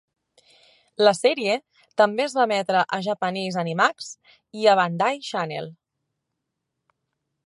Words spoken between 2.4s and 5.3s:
emetre a Japanese Animax i a Bandai